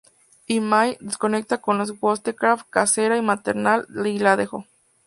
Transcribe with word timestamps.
Imlay, 0.47 0.97
descontento 0.99 1.61
con 1.61 1.77
la 1.77 1.83
Wollstonecraft 1.85 2.67
casera 2.71 3.17
y 3.17 3.21
maternal, 3.21 3.85
la 3.89 4.35
dejó. 4.35 4.65